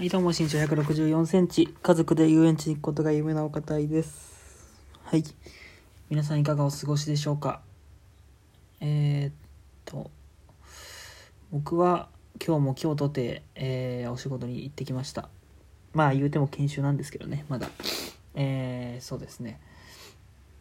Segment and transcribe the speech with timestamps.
[0.00, 4.66] はい、どうも、身長164センチ、家族で遊園地に行くことが夢なお方です。
[5.04, 5.22] はい。
[6.08, 7.60] 皆さんいかがお過ごしでしょうか？
[8.80, 9.32] えー、っ
[9.84, 10.10] と、
[11.52, 12.08] 僕は
[12.42, 15.28] 今日も今日とて、えーお仕事に行ってきました。
[15.92, 17.68] まあ言うても研修なんですけどね、まだ。
[18.34, 19.60] えー、そうですね。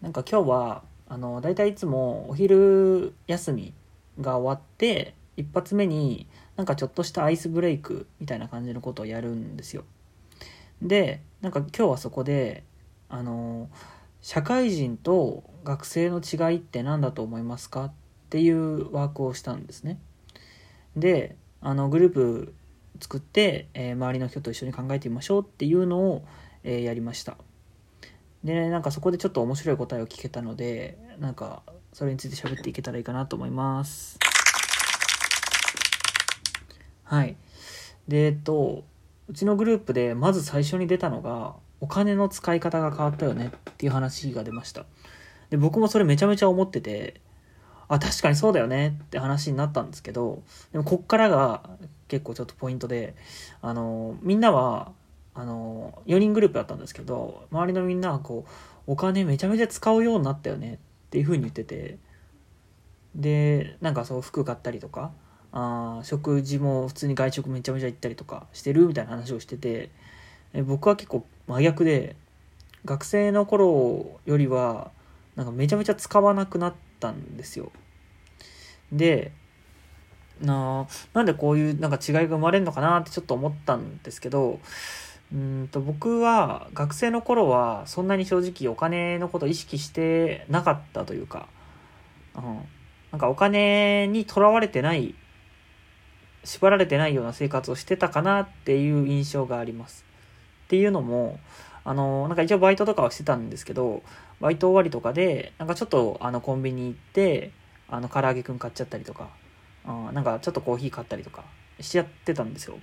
[0.00, 3.74] なんか今日は、あの、大体いつもお昼休み
[4.18, 6.26] が終わって、一発目に
[6.56, 9.84] なんかちょっとしたアイスブレイクみたいな感じのことをやるんですよ。
[10.82, 12.64] で、なんか今日はそこで、
[13.08, 13.68] あの、
[14.20, 17.92] 社会人と学生の違いって何だと思いますかっ
[18.30, 19.98] ていうワークをしたんですね。
[20.96, 22.54] で、あの、グループ
[23.00, 26.24] 作って、えー周りの人と一緒に考えてみましょうっていうのを、
[26.64, 27.36] えーやりました。
[28.44, 31.62] で、なんかそこでちょっと面白い答えを聞けたので、なんか
[31.92, 34.18] それについて喋っていけたらいいかなと思います。
[37.06, 37.36] はい。
[38.08, 38.84] で、えっと、
[39.28, 44.86] うちのグループでまず最初に出たのが、お金の使い方が変わったよねっていう話が出ました。
[45.50, 47.20] で、僕もそれめちゃめちゃ思ってて、
[47.88, 51.62] あ、確かにそうだよねって話になったんですけど、でもこっからが
[52.08, 53.14] 結構ちょっとポイントで、
[53.62, 54.92] あの、みんなは、
[55.34, 58.50] あの、4人グループだったんですけど、周りのみんなはこう、
[58.86, 60.78] お金めちゃめちゃ使うようになったよねっ
[61.10, 61.98] ていう風に言ってて、
[63.14, 65.12] で、なんかそう服買ったりとか、
[65.58, 69.88] あ食事も普通に外食めちゃめちゃ行ったりとかしてるみたいな話をしてて
[70.64, 72.14] 僕は結構真逆で
[72.84, 74.90] 学生の頃よりは
[75.34, 77.72] なんかめちゃめちゃ使わなくなったんですよ。
[78.92, 79.32] で
[80.42, 84.60] ななんでこういうなんか違いが生まれるのかなってちょっと思ったんですけど
[85.32, 91.48] うんと僕は学生の頃はそんなに正直お金のこと意識してなかったというか、
[92.34, 92.42] うん、
[93.10, 95.14] なんかお金にとらわれてない
[96.46, 100.04] 縛られてないような生活をしてたかなっていう印象があります。
[100.66, 101.38] っていうのも、
[101.84, 104.02] あの、なんか一応バイトとかはしてたんですけど、
[104.40, 107.50] バイト終わりとかで、なんかちょっとあのコンビニ行って、
[107.88, 109.28] あの唐揚げくん買っちゃったりとか、
[109.84, 111.44] あなんかちょっとコーヒー買ったりとか
[111.80, 112.78] しちゃってたんですよ。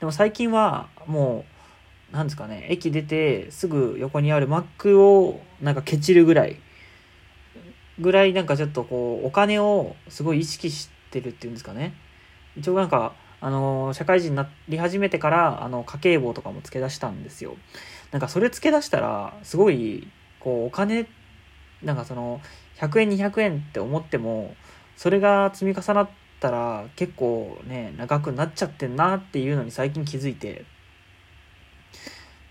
[0.00, 1.44] でも最近はも
[2.12, 6.56] う、なんですかね、駅出てすぐ横にあるマックをなんかケチるぐらい、
[7.98, 11.94] ぐらいなんかちょっとこう、お金をすごい意識してるっていうんですかね。
[12.58, 17.56] 一応なんか、あの社会人になり始めてから、あの、家計簿とかも付け出したんですよ。
[18.10, 20.08] なんかそれ付け出したら、すごい、
[20.40, 21.06] こう、お金、
[21.82, 22.40] なんかその、
[22.80, 24.54] 100円、200円って思っても、
[24.96, 26.08] それが積み重なっ
[26.40, 30.64] たら、結構ね、長くなっちゃってんなっていうのに最近気づいて。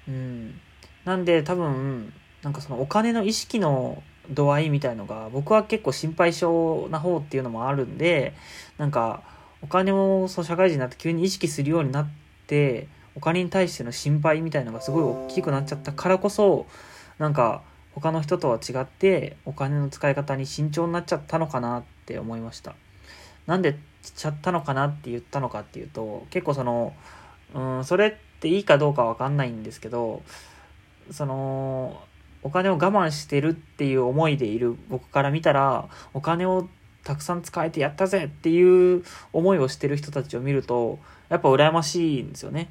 [0.07, 0.62] うん。
[1.03, 2.13] なんで多分、
[2.44, 8.34] なんかそのお金の意識の度合いみたいのが、僕は結構心配性な方っていうのもあるんで、
[8.78, 9.24] なんか、
[9.62, 12.09] お金をそう社会人になって急に意識するようになっ
[12.47, 16.68] てお金に対しての心配みたいのがすごい大きくなっちゃったからこそ
[17.18, 17.63] なんか
[17.94, 22.75] 他の人とは違ってお金の使い方に慎重になっちゃったのかなって思いました。
[23.47, 26.94] なんでしちゃったのかなって言ったのかっていうと結構その
[27.56, 30.22] うんそれっていいかどうかわかんないんですけど
[31.12, 32.01] その
[32.44, 36.69] お金を我慢してるっていう思いでいる僕から見たらお金を
[37.07, 42.69] たくさん使えてやったぜっていう思いをしてる人たちを見ると、やっぱ羨ましいんですよね。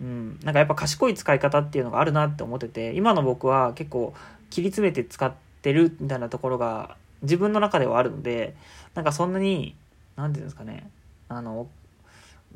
[0.00, 0.40] うん。
[0.42, 4.14] なんかやっぱ賢い使い方っていうのがあるなって思ってて、今の僕は結構
[4.48, 5.30] 切り詰めて使っ
[5.60, 8.56] てるみたいなところが自分の中ではあるので、
[8.94, 9.76] なんかそんなに、
[10.16, 10.90] なんていうんですかね、
[11.28, 11.68] あの、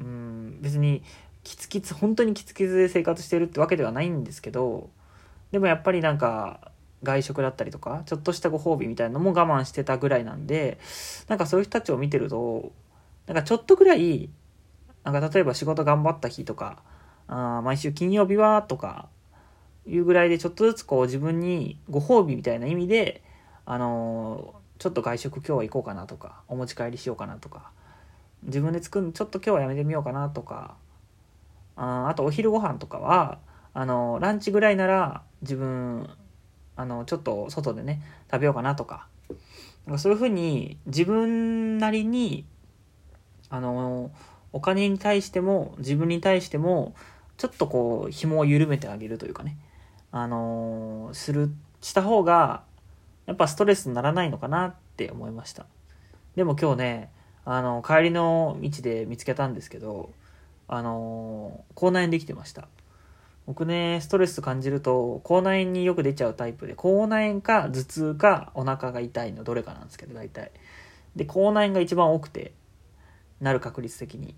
[0.01, 1.03] うん、別に
[1.45, 4.89] キツキツ、本当にキツキツで生活してるってわけではないんですけど、
[5.51, 6.72] でもやっぱりなんか、
[7.03, 10.79] 外食だったりとか、ちょっとしたご褒美みたいなのも我慢してたぐらいなんで、
[11.29, 12.73] なんかそういう人たちを見てると、
[13.27, 14.31] なんかちょっとぐらい、
[15.05, 16.83] なんか例えば仕事頑張った日とか、
[17.29, 19.09] あ毎週金曜日はとか、
[19.87, 23.23] いうぐらいでちょっとずつこう自分にご褒美みたいな意味で、
[23.67, 27.71] あのーちょっと外食今日は行こうかなとか、お持ち帰りしようかなとか、
[28.43, 30.75] 自分で作るのちょっと今日はやめてみようかなとか、
[31.77, 33.39] ああとお昼ご飯とかは、
[33.75, 36.11] あのーランチぐらいなら自分、
[36.77, 39.07] あの、ちょっと外でね、食べようかなとか、
[39.87, 42.47] なんかそういうふうに自分なりに、
[43.51, 44.11] あの、
[44.53, 46.95] お金に対しても自分に対しても、
[47.37, 49.57] ちょっとこう、紐を緩めてあげるというかね、
[50.11, 52.65] あの、する、した方が、
[53.27, 55.67] やっぱストレスにならないのかなって思いました。
[56.37, 57.11] でも今日ね、
[57.45, 60.13] あの、帰りの道で見つけたんですけど、
[60.69, 62.69] あの、口内炎できてました。
[63.47, 70.53] 僕ね、ストレス感じると、口内炎によく出ちゃうタイプで、口内炎か頭痛かお腹が痛いのどれかなんですけど、大体。
[71.17, 72.53] で、口内炎が一番多くて、
[73.41, 74.37] なる確率的に。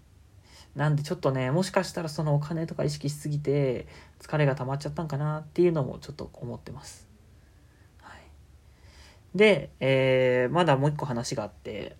[0.75, 3.87] なんでちょっとね、もしかしたらそのお金とか意識しすぎて
[4.19, 7.07] 疲れが溜まっちゃったんかなっていうのもちょっと思ってます。
[8.01, 8.19] はい、
[9.37, 11.97] で、えー、まだもう一個話があって、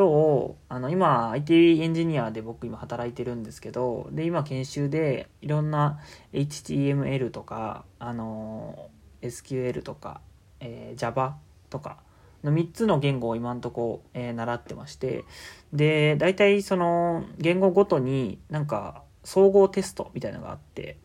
[0.00, 6.00] 今日、あの、今、IT エンジニアで僕今働いてるんですけど、で、今研修でいろんな
[6.32, 8.88] HTML とか、あの、
[9.20, 10.22] SQL とか、
[10.60, 11.36] えー、Java
[11.68, 11.98] とか、
[12.42, 15.26] の3つの言語を今んとこ、えー、習ってまして、
[15.74, 20.96] で、大体その言語ごとになんか総合テストみたいなのがあって、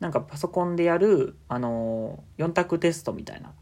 [0.00, 3.52] なんかパソコンでやる、あの4択テストみたいな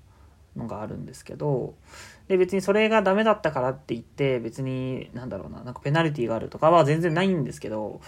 [0.55, 1.75] のがあるんですけど、
[2.29, 8.01] で、別にそれがダメだったからって言って、別に、なんだろうな、なんかペナルティがあるとかは全然ないんですけど、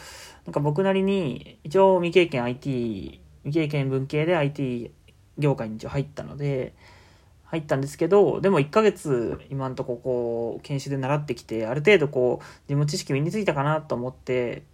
[0.44, 4.92] なんか僕なりに、一応未経験 IT、未経験文系で IT
[5.38, 6.74] 業界に一応入ったので、
[7.44, 14.64] 入ったんですけど、でも1ヶ月今んとここう、研修で習ってきて、ある程度こう、自分知識身についたかなと思って、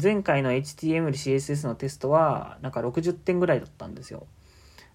[0.00, 4.26] 前回の HTML、CSS のテストは、なんか60点ぐらいだったんですよ。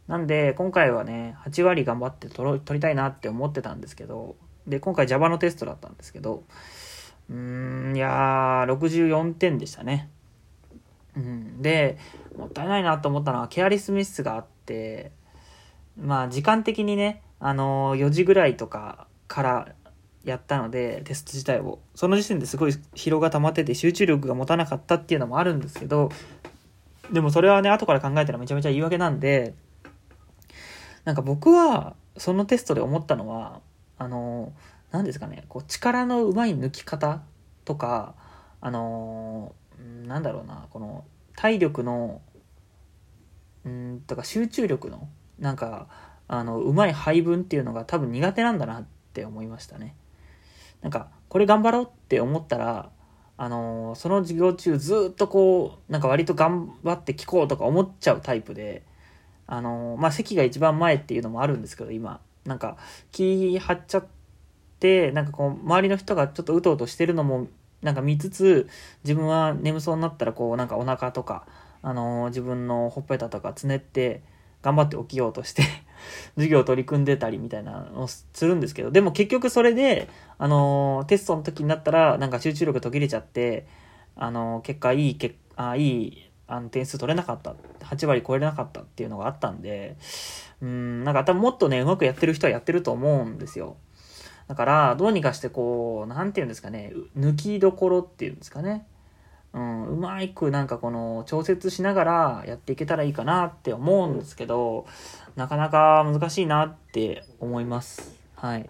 [0.07, 4.36] なんで、今回はね、8割頑張って取りたいなって思ってたんですけど、
[4.68, 6.44] で、今回 Java のテストだったんですけど、
[7.30, 10.10] うーん、いやー、64点でしたね。
[11.16, 11.98] うん、で、
[12.38, 15.12] もったいないなと思ったのは、ケアリスミスがあって、
[16.00, 19.68] まあ時間的にね、あのー、4時ぐらいとかから
[20.24, 21.80] やったので、テスト自体を。
[21.96, 26.10] その時点ですごい疲労が溜まってて集中力が持たなかったっていうのもあるんですけど、
[27.12, 29.54] でもそれはね、後から考えたらめちゃめちゃ言い訳なんで、
[31.06, 33.62] なんか僕は、そのテストで思ったのは、
[33.98, 34.54] あの、
[34.92, 37.22] 何ですかね、こう力のうまい抜き方
[37.63, 38.16] とか、
[38.62, 39.54] あの、
[40.06, 41.06] なんだろうな、この
[41.36, 42.22] 体力の、
[43.66, 45.07] うん、とか集中力の
[45.40, 45.88] なんか
[46.28, 49.96] あのうまい配分っていうのが多分苦手なんだなって思いましたね。
[50.81, 52.90] なんかこれ頑張ろうって思ったら
[53.38, 58.84] あのその授業中ずっとこうなんか割と頑張って聞こうとか思っちゃうタイプで
[59.47, 62.21] あのまあ席が一番前っていうのもあるんですけど今。
[62.45, 62.77] なんか
[63.12, 64.06] 気張っちゃっ
[64.80, 67.47] てなんかこう周りの人がちょっとうとうとしてるのも
[67.81, 68.69] なんか見つつ
[69.03, 71.47] 自分は眠そうになったらこうなんかお腹とか
[71.81, 74.21] あの自分のほっぺたとかつねって
[74.62, 75.63] 頑張って起きようとして
[76.36, 83.68] 授業取り組んでたりみたいなのをするんですけど、でも結局それで、あの、テストの時になったら、なんか集中力途切れちゃって、
[84.15, 87.56] あの、結果いい、結あいい、あの、点数取れなかった。
[87.81, 89.97] 8割超えれなかったっていうのがあったんで、
[90.62, 93.77] うん、なんか多分もっとね、うまくやってる人はやってると思うんですよ。
[94.47, 98.88] だから、どうにかしてこう、なんて言うんですかね、抜きどころっていうんですかね。
[99.53, 104.86] うん、うまくなんかこの調節しながらやっていけたらいいかなって思うんですけど、
[105.38, 108.13] なかなか難しいなって思います。
[108.36, 108.69] はい。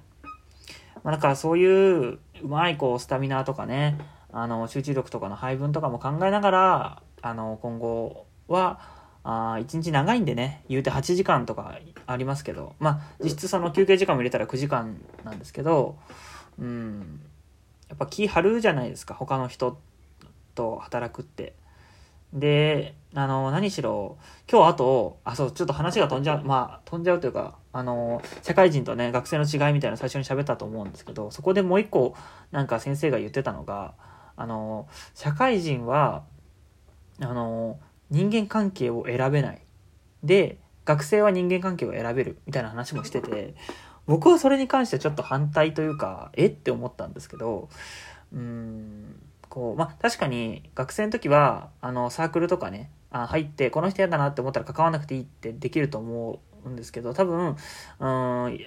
[1.03, 3.97] まあ、だからそういううまいこうスタミナとかね、
[4.31, 8.79] あの集中力とかの配分とかも考えながら、あの今後は、
[9.23, 15.97] あ1日長いんでね、言うて8時間とかありますけど、まあ実質その休憩時間も入れたら9時間なんですけど、
[16.59, 17.21] うん、
[17.89, 19.79] やっぱ気張るじゃないですか、他の人。
[20.55, 21.53] と働くって。
[22.33, 24.17] で、あの、何しろ、
[24.51, 32.15] 今日あと、あ、そう、ちょっと話が飛んじゃう、まあ、飛んじゃうというか、あの、社会人とね、学生の違いみたいな最初に喋ったと思うんですけど、そこでもう一個、
[32.51, 33.93] なんか先生が言ってたのが、
[34.35, 36.23] あの、社会人は、
[37.21, 37.79] あの、
[38.09, 39.61] 人間関係を選べない。
[40.23, 43.55] で、学生は人間関係を選べる、みたいな話もしてて、
[44.05, 46.45] 僕はそれに関してちょっと反対というか、え？
[46.47, 47.69] って思ったんですけど、
[48.31, 57.55] うん、こう、まあ、確かに学生の時は、あの、サークルとかね、あ入って、この人嫌だなって思ったら関わらなくていいってできると思うんですけど、多分、
[57.99, 58.07] う
[58.49, 58.57] ん、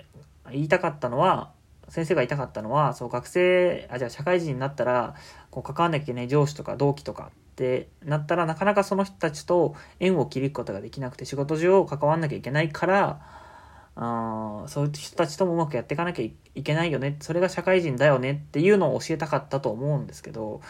[0.51, 1.53] 言いたかったのは、
[1.89, 5.15] 先生が言いたかったのは、そう、学生、あ、じゃあ社会人になったら、
[5.51, 13.21] こう、関わんなきゃいけない上司とか同期とかってなったら、なかなかその人たちと縁を切ることができなくて、仕事上関わんなきゃいけないから、
[14.01, 16.25] あそういう人たちともうまくやっていかなきゃ
[16.55, 20.61] いけないよねそれが社会人だよねっていうのを教えたかったと思うんですけど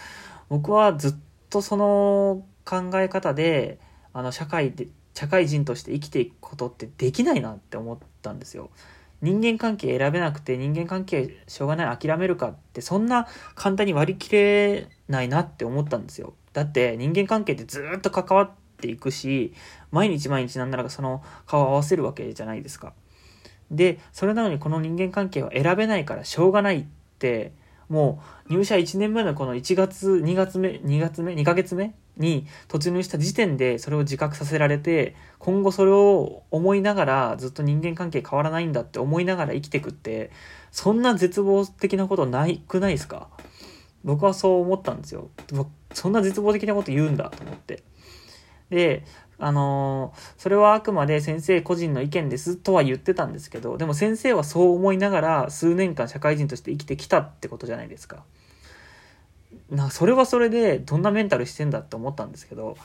[0.48, 1.14] 僕はずっ
[1.50, 3.78] とその考え方で
[4.14, 8.70] あの社会で社会人として生きていくことってできないなって思ったんですよ。
[9.20, 13.26] 人間関係選べなくて人間関係しょうがない諦めるかってそんな
[13.56, 16.34] 簡単に割り切れないなって思ったんですよ。
[16.58, 18.50] だって人間関係ってずっと関わっ
[18.80, 19.54] ていくし
[19.90, 22.92] 毎日毎日なんならその顔を合わせるわけじゃないですか。
[23.70, 26.84] で、それなのにこの人間関係は選べないからしょうがないっ
[27.18, 27.52] て、
[27.88, 40.30] もう入社1年目のこの1月、2月目、2月目、2ヶ月目に突入した時点でそれを自覚させられて、今後それを思いながらずっと人間関係変わらないんだって思いながら生きてくって、
[40.70, 43.28] そんな絶望的なことないくないですか？
[44.04, 45.30] 僕はそう思ったんですよ。
[45.92, 47.82] そんな絶望的なこと言うんだと思って。
[48.70, 49.04] で、
[49.38, 58.24] あのー、それはあくまで先生個人の意見ですとは言ってたんですけど、でも先生はそう思いながら数年間社会人として生きてきたってことじゃないですか。
[59.70, 62.76] なそれはそれでどんなメンタルしてんだって思ったんですけど、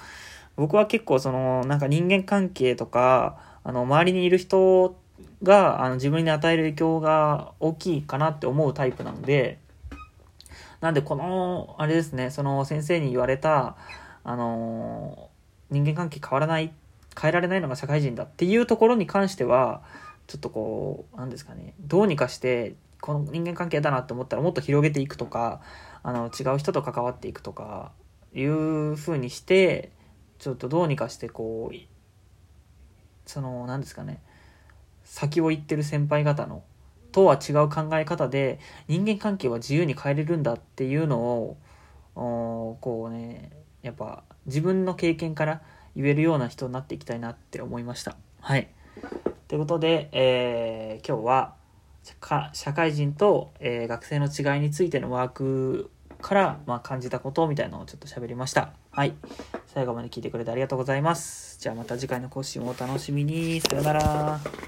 [0.56, 4.96] 僕は結構その、なんか人間関係とか、あの、周りにいる人
[5.42, 9.58] が、あの、自分に与える影響が大きいかなって思うタイプなので、
[10.84, 13.78] なんでこの、あれですね、その先生に言われた、
[14.26, 15.30] あの
[15.70, 16.74] 人間関係変わらない、
[17.18, 19.82] 変えられないのが社会人だっていうところに関しては、
[20.28, 25.62] ちょっとこう、なんですかね、どうにかして、この人間関係だなって思ったらもっと広げていくとか、
[26.04, 27.94] あの、違う人と関わっていくとか、
[28.34, 29.94] いう風にして、
[30.38, 31.78] ちょっとどうにかしてこう、
[33.26, 34.22] その、何ですかね、
[35.06, 36.62] 先を行ってる先輩方の、
[37.14, 41.58] とは違う考え方で、人間関係は自由に変えれるんだっていうのを、
[42.16, 43.52] こうね、
[43.82, 45.62] やっぱ自分の経験から
[45.96, 48.18] 言えるような人になっていきたいなって思いました。
[48.42, 48.68] はい。
[49.48, 51.56] ということで、えー、今日は
[52.54, 55.92] 社会人と、えー、学生の違いについてのワーク
[56.22, 58.74] から、まあ、感じたことみたいなのをちょっと喋りました。
[58.92, 59.14] はい。
[59.68, 61.60] 最後まで聞いてくれてありがとうございます。
[61.60, 63.62] じゃあまた次回の更新をお楽しみに。
[63.62, 64.64] さよなら。